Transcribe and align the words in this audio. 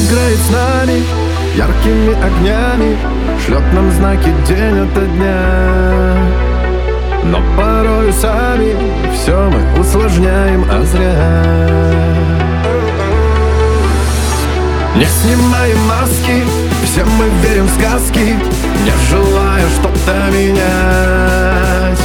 Играет 0.00 0.38
с 0.38 0.50
нами 0.50 1.02
яркими 1.54 2.14
огнями 2.24 2.96
Шлет 3.44 3.62
нам 3.74 3.90
знаки 3.92 4.32
день 4.48 4.78
ото 4.78 5.00
дня. 5.00 6.16
Но 7.24 7.42
порою 7.56 8.12
сами 8.12 8.74
все 9.14 9.50
мы 9.50 9.80
усложняем, 9.80 10.64
а 10.70 10.82
зря. 10.84 12.10
Не 14.96 15.04
снимаем 15.04 15.78
маски, 15.86 16.44
все 16.84 17.04
мы 17.04 17.26
верим 17.42 17.66
в 17.66 17.70
сказки 17.70 18.36
Не 18.84 18.92
желая 19.10 19.64
что-то 19.78 20.14
менять. 20.32 22.00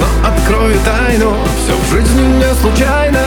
Но 0.00 0.28
открою 0.28 0.76
тайну, 0.84 1.34
все 1.62 1.74
в 1.76 1.92
жизни 1.92 2.22
не 2.22 2.54
случайно 2.54 3.20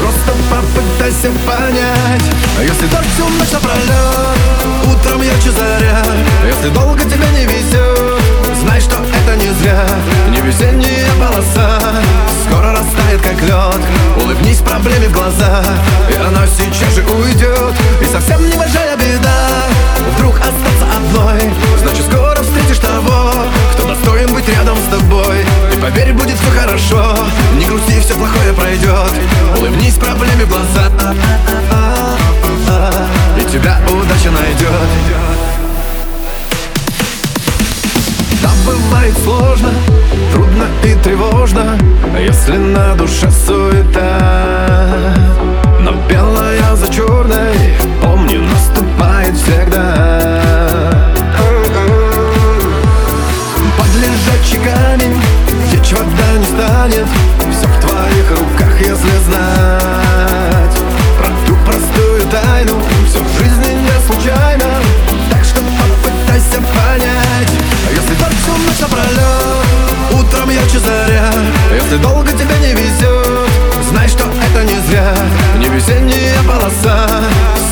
Просто 0.00 0.32
попытайся 0.50 1.30
понять 1.46 2.27
Если 2.60 2.86
дождь 2.86 3.06
всю 3.14 3.24
ночь 3.28 3.52
напролет 3.52 4.36
Утром 4.90 5.22
ярче 5.22 5.52
заря 5.52 6.02
Если 6.44 6.70
долго 6.70 6.98
тебе 7.04 7.24
не 7.32 7.44
везет 7.46 8.20
Знай, 8.60 8.80
что 8.80 8.96
это 8.96 9.36
не 9.36 9.52
зря. 9.60 9.86
Не 10.30 10.40
весенняя 10.40 11.08
полоса 11.20 11.78
Скоро 12.44 12.72
растает, 12.72 13.20
как 13.22 13.40
лед 13.42 13.80
Улыбнись 14.20 14.58
проблеме 14.58 15.08
в 15.08 15.12
глаза 15.12 15.62
И 16.10 16.14
она 16.14 16.46
сейчас 16.48 16.96
же 16.96 17.02
уйдет 17.02 17.74
И 18.02 18.06
совсем 18.06 18.40
небольшая 18.50 18.96
беда 18.96 19.48
Вдруг 20.16 20.34
остаться 20.38 20.96
одной. 20.96 21.52
Значит, 21.80 22.06
скоро 22.10 22.42
встретишь 22.42 22.78
того 22.78 23.34
Кто 23.74 23.86
достоин 23.86 24.34
быть 24.34 24.48
рядом 24.48 24.76
с 24.78 24.90
тобой. 24.90 25.44
И 25.72 25.76
поверь, 25.76 26.12
будет 26.12 26.36
все 26.36 26.60
хорошо. 26.60 27.24
Не 27.56 27.66
грусти, 27.66 28.00
все 28.00 28.14
плохое 28.14 28.52
пройдет 28.52 29.12
бывает 39.08 39.16
сложно, 39.24 39.70
трудно 40.32 40.64
и 40.84 40.94
тревожно 41.02 41.78
Если 42.18 42.56
на 42.56 42.94
душе 42.94 43.30
суета. 43.30 45.14
Но 45.80 45.92
белая 46.08 46.74
за 46.76 46.88
черной, 46.92 47.76
помни, 48.02 48.36
наступает 48.36 49.34
всегда. 49.36 50.42
Под 53.78 53.94
лежачий 53.96 54.58
камень, 54.58 55.20
течь 55.70 55.92
вода 55.92 56.38
не 56.38 56.44
станет 56.44 57.06
Все 57.50 57.66
в 57.66 57.80
твоих 57.80 58.30
руках, 58.30 58.80
если 58.80 59.18
знать. 59.26 60.78
Про 61.18 61.28
ту 61.46 61.56
простую 61.64 62.22
тайну 62.30 62.74
Все 63.08 63.20
в 63.22 63.38
жизни 63.38 63.74
не 63.74 64.06
случайно 64.06 64.67
Если 71.90 72.02
долго 72.02 72.30
тебе 72.32 72.54
не 72.60 72.74
везет 72.74 73.48
Знай, 73.88 74.06
что 74.08 74.24
это 74.24 74.62
не 74.62 74.78
зря. 74.88 75.14
Не 75.56 75.70
весенняя 75.70 76.42
полоса 76.42 77.08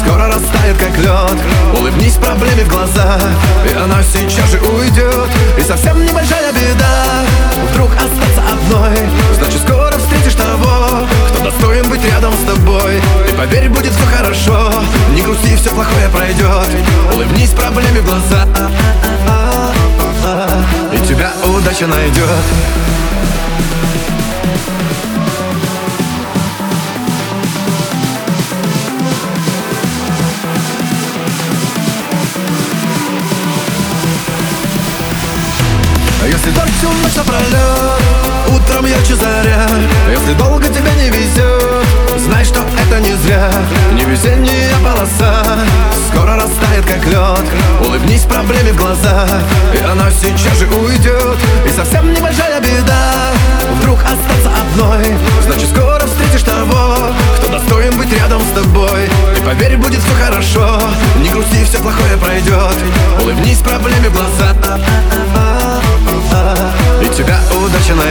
Скоро 0.00 0.28
растает, 0.28 0.78
как 0.78 0.96
лед. 0.96 1.38
Улыбнись 1.78 2.14
проблеме 2.14 2.64
в 2.64 2.68
глаза 2.70 3.20
И 3.68 3.74
она 3.76 4.02
сейчас 4.02 4.50
же 4.52 4.58
уйдет 4.60 5.28
И 5.58 5.62
совсем 5.62 6.02
небольшая 6.02 6.50
беда. 6.50 7.26
Вдруг 7.70 7.90
остаться 7.92 8.40
одной. 8.50 9.06
Значит, 9.34 9.60
скоро 9.60 9.98
встретишь 9.98 10.34
того 10.34 11.06
Кто 11.34 11.50
достоин 11.50 11.86
быть 11.90 12.02
рядом 12.02 12.32
с 12.32 12.50
тобой. 12.50 13.02
И 13.28 13.32
поверь, 13.34 13.68
будет 13.68 13.92
все 13.92 14.06
хорошо. 14.16 14.82
Не 15.14 15.20
грусти, 15.20 15.56
все 15.56 15.68
плохое 15.74 16.08
пройдет 16.08 16.70
Улыбнись 17.12 17.50
проблеме 17.50 18.00
в 18.00 18.06
глаза 18.06 18.46
И 20.94 21.06
тебя 21.06 21.32
удача 21.44 21.86
найдет 21.86 22.75
Если 36.46 36.60
дождь 36.60 36.78
всю 36.78 36.88
ночь 36.88 37.14
напролет 37.16 38.00
Утром 38.54 38.86
ярче 38.86 39.16
заря? 39.16 39.66
Если 40.08 40.32
долго 40.34 40.68
тебе 40.68 40.92
не 41.02 41.08
везет 41.10 42.20
Знай, 42.24 42.44
что 42.44 42.60
это 42.60 43.00
не 43.00 43.16
зря. 43.16 43.50
Не 43.92 44.04
весенняя 44.04 44.70
полоса 44.78 45.58
Скоро 46.08 46.36
растает, 46.36 46.84
как 46.86 47.04
лед 47.06 47.44
Улыбнись 47.84 48.22
проблеме 48.22 48.72
в 48.72 48.76
глаза 48.76 49.26
И 49.74 49.78
она 49.78 50.08
сейчас 50.12 50.58
же 50.58 50.66
уйдет 50.66 51.36
И 51.66 51.70
совсем 51.70 52.12
небольшая 52.12 52.60
беда 52.60 53.32
Вдруг 53.80 53.98
остаться 54.02 54.50
одной. 54.56 55.16
Значит, 55.44 55.68
скоро 55.70 56.06
встретишь 56.06 56.44
того 56.44 57.12
Кто 57.38 57.48
достоин 57.48 57.96
быть 57.96 58.12
рядом 58.12 58.40
с 58.40 58.52
тобой. 58.52 59.10
И 59.36 59.40
поверь, 59.40 59.78
будет 59.78 60.00
все 60.00 60.14
хорошо 60.24 60.78
Не 61.16 61.28
грусти, 61.28 61.64
все 61.64 61.80
плохое 61.80 62.16
пройдет 62.18 62.76
Улыбнись 63.20 63.58
проблеме 63.58 64.10
в 64.10 64.12
глаза 64.12 64.46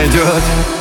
найдет 0.06 0.75